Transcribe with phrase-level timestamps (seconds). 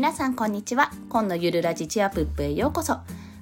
[0.00, 0.90] 皆さんこんにちは。
[1.10, 3.00] 今のゆるラジチアプップへようこそ。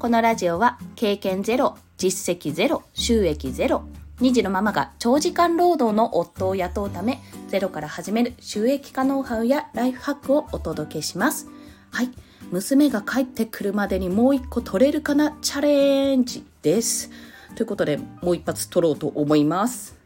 [0.00, 3.84] このラジオは経験ゼロ実績ゼロ収益ゼロ
[4.18, 11.46] 2児のママが長時間労働の夫を雇うためゼロから始める収益化ノウハウやライフハックをお届けします。
[11.92, 12.10] はい。
[12.50, 15.38] 娘が帰ってくるまでにもう一個取れるかな？
[15.40, 17.12] チャレンジです。
[17.54, 19.96] ということでもう一発取ろうと思います。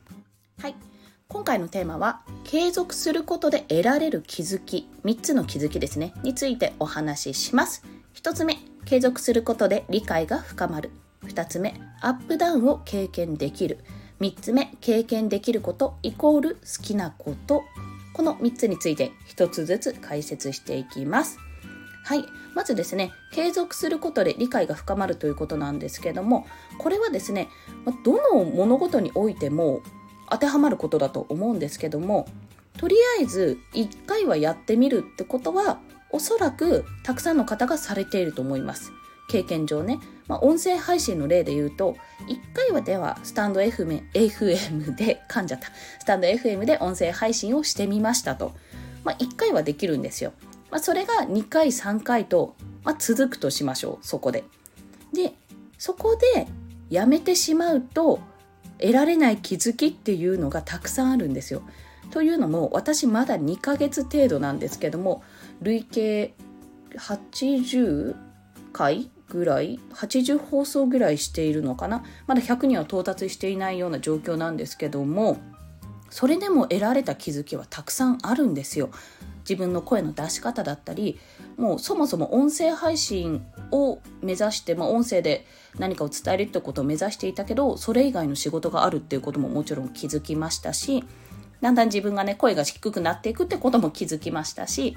[0.61, 0.74] はい。
[1.29, 4.88] 今回のテーマは継続することで得られる気づき。
[5.05, 6.12] 3つの気づきですね。
[6.23, 7.82] についてお話しします。
[8.15, 10.91] 1つ目継続することで理解が深まる。
[11.24, 13.79] 2つ目アップダウンを経験できる。
[14.20, 17.65] 3つ目経験できることイコール好きなこと。
[18.12, 21.38] この3つについて1つずつ解説していきます。
[22.04, 22.24] はい。
[22.54, 26.46] まずですね、継続することで理解が深まるということなんですけども、
[26.79, 27.48] これはですね、
[28.04, 29.80] どの物事においても
[30.30, 32.27] 当てはまることだと思うんですけども
[32.78, 35.79] とりあえず1回はやってみるってことは
[36.10, 38.93] おそらくたくさんの方がされていると思います。
[39.29, 41.96] 経験上ね、まあ、音声配信の例で言うと
[42.29, 44.02] 1回はではスタンド FM,
[44.95, 45.68] で噛んじゃった。
[45.99, 48.52] スタンド FM で音声配信をしてみましたと、
[49.02, 50.32] まあ、1回はできるんですよ、
[50.71, 54.06] まあ、それが2回3回と、まあ、続くとしましょう。
[54.06, 54.45] そこで。
[55.12, 55.32] で
[55.79, 56.46] そこで
[56.90, 58.21] やめてしまうと
[58.85, 61.63] 得られない気づきっていうのがたくさんあるんですよ。
[62.10, 65.22] というのも私まだ2ヶ月程度なんですけども
[65.62, 66.34] 累計
[66.99, 68.15] 80
[68.75, 75.38] 回ぐらい80放送ぐらいしているのかなまだ100には到達していないような状況なんですけども
[76.15, 78.91] それでも得られた気づきはたくさんあるんですよ。
[79.41, 81.19] 自分の声の出し方だったり
[81.56, 85.44] もうそもそも音声配信を目指して、まあ、音声で
[85.76, 91.03] 何かを伝えるってことを目指していたけどそれ以外の仕事があるっていうことももちろん気づきましたし
[91.60, 94.97] だんだん自分がね声が低くなっていくってことも気づきましたし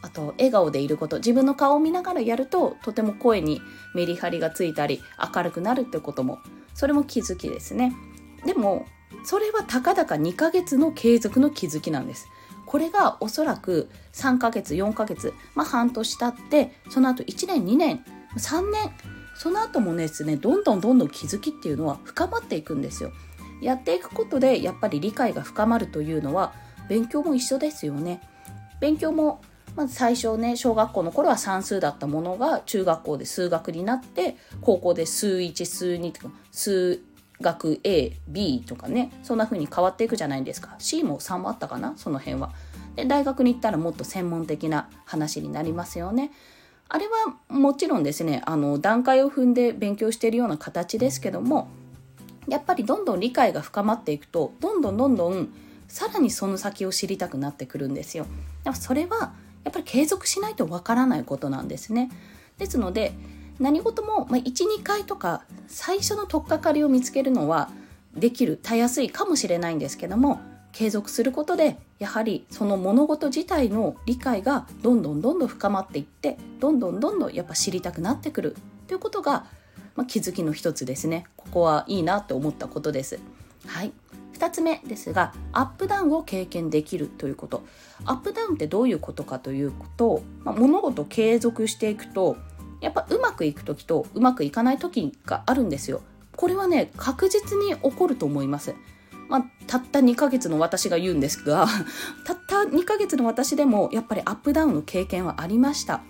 [0.00, 3.60] あと笑顔でいること自分の顔を見ながらやるととても声に
[3.94, 5.02] メリハリがついたり
[5.34, 6.40] 明るくなるってことも
[6.72, 7.94] それも気づきですね
[8.46, 8.86] でも
[9.24, 12.28] それはたかだか2ヶ月の継続の気づきなんです
[12.66, 18.04] これがおそらく3ヶ月4ヶ月、まあ、半年経ってその後1年2年
[18.36, 18.90] 3年
[19.36, 23.12] その後もですねどんどんどんどん気づきっていうのは深まっていくんですよ。
[23.60, 26.52] やっていくことでやっぱり理解が深まるというのは
[26.88, 28.20] 勉強も一緒ですよね。
[28.80, 29.40] 勉強も
[29.76, 37.00] まず最初ね小学校の頃は算数だったものが中学校で数学になって高校で数1数2とか数
[37.40, 42.52] 学 AB とかねそんな風に変わっていくじゃないですか C も3もあったかなその辺は。
[42.96, 46.30] で大学に行ったらもっと専門的な話になりますよね。
[46.88, 51.68] あれはもちろんですねあの段階を踏んで勉強しているような形ですけども
[52.46, 55.48] やっぱりどんどん理解が深まっていくとどんどんどんどん
[55.88, 58.24] さらにその先を知りたくなってくるんですよ。
[58.64, 59.32] だからそれは
[59.64, 62.10] やっぱり継続しないとわからないことなんですね。
[62.58, 63.14] ですので
[63.58, 67.70] 何事も、まあ、12回とか最初の取っかかりを見つけるのは
[68.14, 70.40] できるたやすいかもしれないんですけども
[70.72, 78.56] 継続することでやはりその物事自体の理解がどんどんどんどん深まっていってどんどんどんどんやっぱ知りたくなってくる。
[78.88, 79.46] ということが、
[79.94, 81.26] まあ、気づきの一つですね。
[81.36, 83.20] ここはいいなと思ったことです。
[83.66, 83.92] はい。
[84.34, 87.62] 2つ目ですがアップダウンを経験できるということ。
[88.04, 92.36] アップダウンってどういうことかというと、まあ、物事を継続していくと
[92.84, 96.02] やっぱうまくいく時とうまくいかない時があるんですよ。
[96.36, 98.74] これはね確実に起こると思います。
[99.28, 101.66] まあ、たった2ヶ月の私が言うんですが
[102.26, 106.02] たった2ヶ月の私でもやっぱりアップダウンの経験はありました。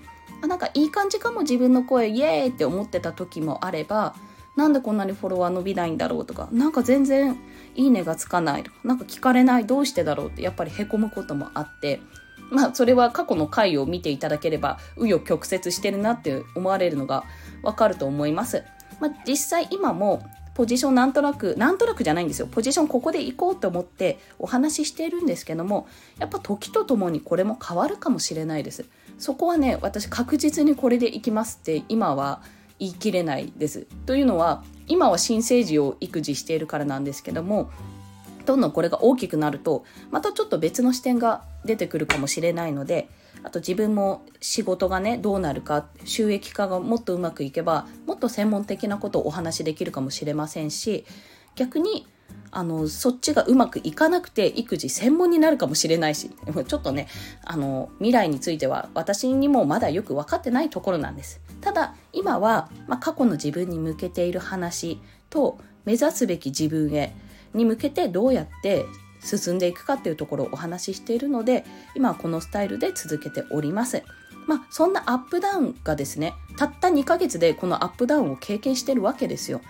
[0.43, 4.15] あなんかいい感じかも自分の声イエーイって思ってた時もあれば
[4.57, 7.39] なんでこんなにフォロワー伸びないんだろうとかなんか全然
[7.75, 12.01] いいねがつかないなんか聞かれないどうしてだろうってやっぱりへこむこともあって
[12.51, 17.25] まあそれは過去の回を見ていただければ紆余曲折してるなって思われるのが
[17.63, 18.65] わかると思います。
[19.01, 20.25] まあ、実際今も
[20.55, 22.47] ポジションなんとなくなんとなくじゃないんですよ。
[22.47, 25.89] ポジションここで行こうと思ってお話ししているんですけども
[26.19, 28.85] やっぱ時とともにこれも変わるかもしれないです。
[29.19, 32.41] そこはね私確実にこれで行きますって今は
[32.79, 33.87] 言い切れないです。
[34.07, 37.71] というのは今は新生児を育児しているからなんですけども
[38.47, 43.09] どんどんこれが大きくなるとまたちょっと別の視点が出てくるかもしれないので
[43.43, 51.05] あと自分も仕事がねどうなるか収益化がもっとうまくいけばもっと専門的なことをお話しできるかもしれませんし
[51.57, 52.07] 逆に
[52.51, 56.31] あのそっちがうまくいかなくて育児専門になるかもしれないし
[56.69, 57.09] ちょっとね
[57.45, 61.41] あの未来については私にもまだよく分かってないところなんです。
[61.61, 65.01] ただ今は、まあ、過去の自分に向けている話
[65.31, 67.15] と目指すべき自分へ
[67.55, 68.87] に向けてどうやって
[69.21, 71.65] 進んでいくかっていうところをお話ししているので
[71.95, 74.03] 今はこのスタイルで続けております
[74.47, 79.61] まあそんなアップダウンがですねたった2ヶ月でこのアップダウンを経験してるわけですよ。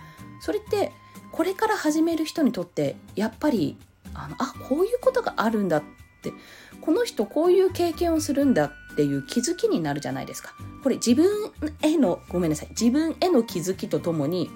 [0.41, 0.91] それって
[1.31, 3.77] これから始める人にとってやっぱり
[4.13, 5.83] あのあこういうことがあるんだっ
[6.21, 6.33] て
[6.81, 10.53] この人こういう経験をするんだっていう気づきになるじゃないですか。
[10.83, 14.49] これ自分へのごめんなさい自分への気づきとともに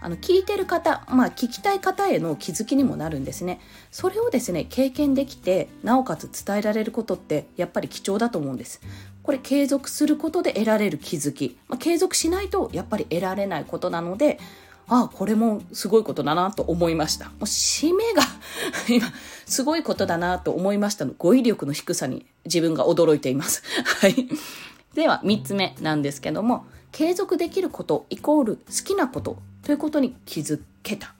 [0.00, 3.60] あの聞いてる方、まあ、聞きたい方への気づきにもなるんですね。
[3.90, 8.80] それをですね経験できてなおかつ伝えられることってやっぱり貴重だと思うんです。
[9.22, 14.38] これ継続することで得られる気づき、まあ、継続しないとやっぱり得られないことなので
[14.88, 17.26] ああこれもすごいことだなと思いました。
[17.26, 18.22] もう締めが
[18.88, 19.06] 今
[19.44, 23.62] すごいことだなと思いましたの語彙力の低さに自分が驚いています。
[24.00, 24.28] はい。
[24.94, 29.36] では3つ目なんですけども継続できることイコール好きなこと
[29.68, 31.08] ということに気づけた。
[31.08, 31.12] 好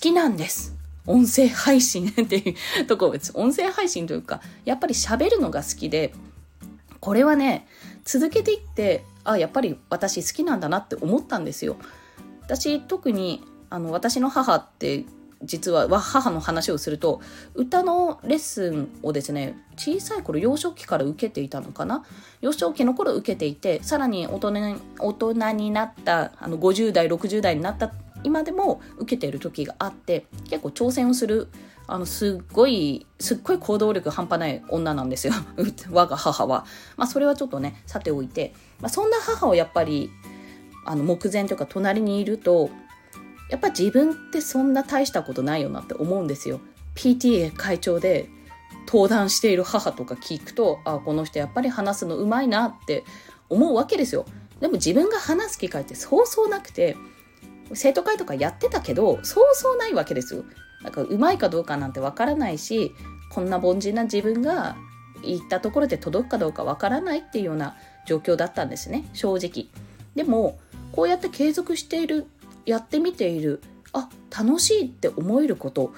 [0.00, 0.74] きなんです。
[1.06, 3.30] 音声配信っていうところです。
[3.36, 6.12] 音声配信というか、やっぱり喋るのが好きで、
[6.98, 7.68] これはね、
[8.04, 11.76] 続けていって、あ、やっぱり私好きなんだなって思ったんですよ。
[12.42, 15.04] 私、特に、あの、私の母って
[15.42, 17.20] 実は母の話をすると
[17.54, 22.04] 歌のレッスンをですね小さい頃幼少期から受けていたのかな？
[22.40, 27.92] 幼少期の頃受けていてさらに大人に大人になったあの50代60代になった
[28.22, 31.48] 今でも受けている時があって結構挑戦をする
[31.86, 35.32] あのすっごいすっごい行動力半端ない女なんですよ。
[35.90, 36.64] 我が母は、
[36.96, 40.10] まあ、それはちょっとねさておいて、まあ、そんな母をやっぱり
[40.84, 42.70] あの目前というか隣にいると
[43.50, 46.60] やっぱ自分ってそんな大したことないよなって思うんですよ。
[46.94, 48.28] PTA 会長で
[48.86, 53.04] 登壇している母とか聞くとあこの人やっぱり話すのうまいなって
[53.48, 54.24] 思うわけですよ。
[54.60, 56.96] でも自分が話す機会ってそうそうなくて
[57.74, 60.44] 生徒会とかやってたけどそうそうないわけですよ。
[60.84, 62.92] だからうまいかどうかなんてわからないし
[63.32, 64.76] こんな凡人な自分が
[65.22, 67.76] 言ったところで届くかどうかわからないっていうような
[68.06, 69.66] 状況だったんですね正直。
[70.14, 70.58] でも
[70.92, 72.26] こうやって継続している
[72.70, 73.62] やってみている。
[73.92, 75.92] あ楽しいって思えること。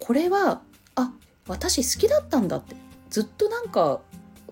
[0.00, 0.62] これは
[0.94, 1.12] あ
[1.46, 2.76] 私好きだったんだって。
[3.10, 4.00] ずっとなんか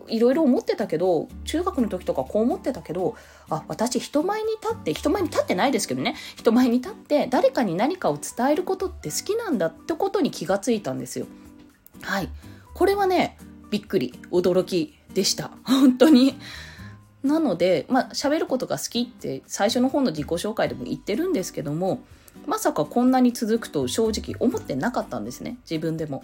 [0.09, 3.17] いろいろ思ってたけど中学の時とかこう思ってたけど
[3.51, 6.15] あ私人前に立って人前に立ってないですけどね。
[6.37, 11.27] 人前に立って誰かに何かを伝えることって好きなんだってことに気がついたんですよ。
[12.03, 12.29] はい。
[12.75, 13.37] これはね
[13.71, 14.15] びっくり。
[14.31, 15.51] 驚きでした。
[15.65, 16.39] 本当に。
[17.27, 22.01] なので、まあ、喋ることが好きって最初の方の自己紹介でも言ってるんですけども、
[22.47, 26.23] まさかこんなに続くと正直思ってなかったんですね、自分でも。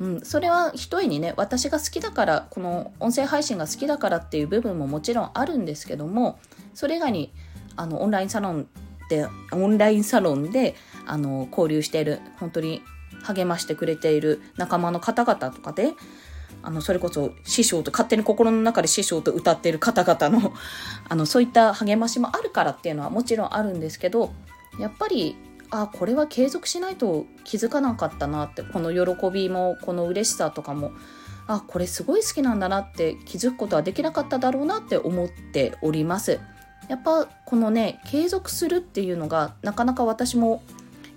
[0.00, 6.38] うん、それは一重にね私が好きだからこの音声配信が好きだからっていう部分ももちろんあるんですけども
[6.74, 7.30] それ以外に
[7.76, 8.68] あのオンラインサロン
[9.10, 10.74] でオンラインサロンで
[11.06, 12.82] あの交流している本当に
[13.22, 15.92] 励ましてくれている仲間の方々とかで
[16.66, 20.52] あの、それこそ師匠と、勝手に心の中で師匠と歌ってる方々の、
[21.08, 24.32] あの、そういった励ましもあるからっていうのはもちろんあるんですけど、
[24.80, 25.36] やっぱり、
[25.70, 30.90] あ、これは継続しないと気づかなかったなって、この喜びも、この嬉しさとかも、
[31.46, 36.40] あ、これすごい好きなんだなって気づくことはできなかっただろうなって思っております。
[36.88, 40.62] やっぱこのね継続するっていうのがなかなか私も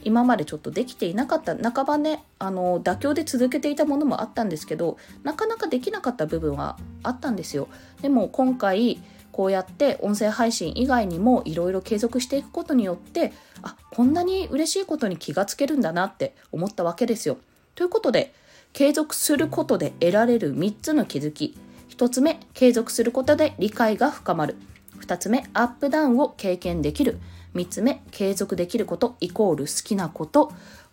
[0.04, 7.68] 今までちょっとできていなかった半ばねあの妥協で続けていたものもあったんですけどなかなかできなかった部分はあったんですよ。
[8.02, 9.02] でも今回
[9.32, 17.38] こうやって音声配信以外にもいろいろ継続していくことによってあこんなに嬉しいことに気がつけるんだなって思ったわけですよ。
[17.76, 18.34] ということで
[18.74, 21.58] 継続することで得られる3つの気づき。
[21.90, 24.56] 1つ目継続することで理解が深まる。
[25.02, 27.20] 2つ目アップダウンを経験できる。
[27.56, 30.52] 3つ目継続できることイコール好きなこと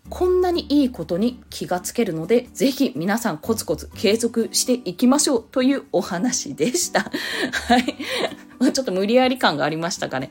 [0.09, 7.11] こんなにいいことに気がつけるので、ぜひ皆さんコツコツ継続していきましょうというお話でした。
[7.67, 7.97] はい。
[8.73, 10.31] ちょっと無理やり感がありましたかね。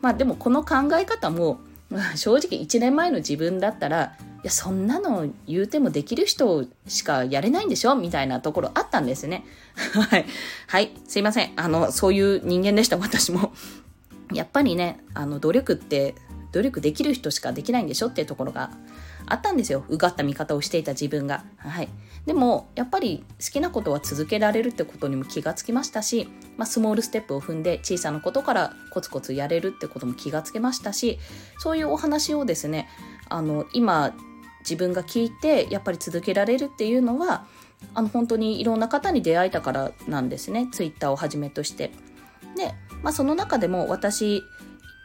[0.00, 1.60] まあでもこの考え方も、
[2.14, 7.94] 正直1年前の自分だったら、いや、そんなの言うてもできる人しかやれないんでしょ？
[7.96, 9.44] みたいなところあったんですね。
[9.92, 10.24] はい。
[10.66, 10.92] はい。
[11.06, 11.52] すいません。
[11.56, 13.52] あの、そういう人間でした、私も。
[14.32, 16.14] やっぱりねあの努力って
[16.52, 18.70] 努力できる人しかできないんでしょっていうところが
[19.26, 21.44] あったんですようがった見方をしていた自分が。
[21.58, 21.88] はい、
[22.26, 31.18] でもやっぱり好きなことは続けられるってことにも気がつきましたし、まあ、スモールステップを踏んで小さなことからコツコツやれるってことも気がつけましたし
[31.58, 32.88] そういうお話をですね
[33.28, 34.12] あの今
[34.60, 37.46] 自分が聞いてやっぱり続けられるっていうのは
[37.94, 41.92] あの本当にいろんな方に出会えたからなんですねツイッターをはじめとして。
[42.56, 44.44] でまあ、その中でも私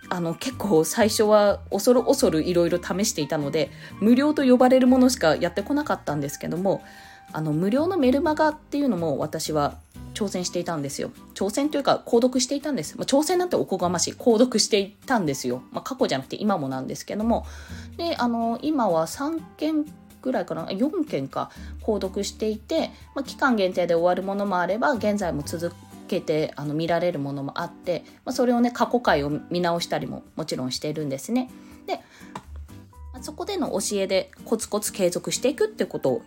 [0.09, 6.83] あの結構最初は恐る恐るいろいろ試していたので無料と呼ばれるものしかやってこなかったんですけども
[7.31, 9.77] あの無料のメルマガっていうのも私は
[10.13, 11.11] 挑戦していたんですよ。
[11.33, 12.97] 挑戦というか、購読していたんです。
[12.97, 14.13] まあ、挑戦なんておこがましい。
[14.13, 15.61] 購読していたんですよ。
[15.71, 17.45] まあ、過去じゃなくて今もなんですけども。
[17.97, 19.85] で、あの、今は3件
[20.21, 21.51] ぐらいかな、4件か、
[21.83, 25.75] 購読していて、まあ、期間限定で終わるものもあれば、現在も続く
[26.05, 31.49] けてあの見られるものもあって、まあ、それをね、過去回を見直したりももちろんしてるんですね。
[31.87, 31.99] で、
[33.21, 36.21] そこでの教えでコツコツ継続していくってことを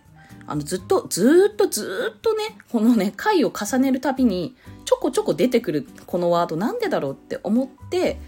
[0.47, 4.55] あのずっとずっとずっとねこのね回を重ねるたびに
[4.85, 8.19] ちょこちょこ出てくるこのワードなんでだろうって思って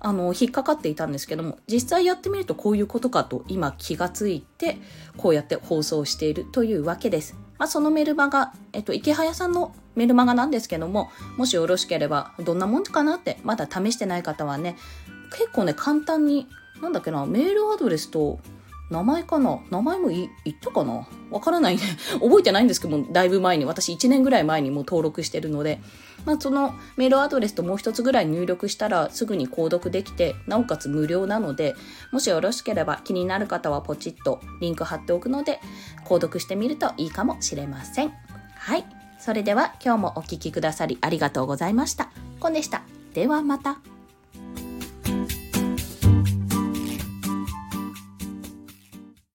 [0.00, 4.78] あの引っかかっていたんですけども実際やってみるとこういうことかと今気がついて
[5.16, 7.36] こうやって放送しているというわけです。
[7.64, 14.76] まあ、そのメルマガ、えっと、池早さんのメルマガなんですけどももしよろしければどんなもんかなってまだ試してない方はね
[15.30, 16.46] 結構ね簡単に
[16.82, 18.38] なんだっけなメールアドレスと
[18.90, 19.60] 名前かな？
[19.70, 20.28] 名前も言っ
[20.60, 21.06] たかな？
[21.30, 21.82] わからないね。
[22.20, 25.80] 覚えてないんですけども、だいぶ前に、私1年ぐらい前にもう登録してるので、
[26.24, 31.74] まあ、そのメールアドレスともう一つぐらい入力したらすぐに購読できて、なおかつ無料なので、
[32.12, 35.60] もしよろしければ気になる方はポチッとリンク貼っておくので、
[36.04, 38.12] 購読してみるといいかもしれません。
[38.56, 38.84] はい。
[39.18, 42.10] それでは今日もお聴きくださりありがとうございました。
[42.40, 42.82] コンでした。
[43.14, 43.93] ではまた。